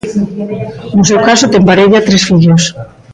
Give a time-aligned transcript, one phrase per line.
[0.95, 2.63] No seu caso ten parella e tres fillos.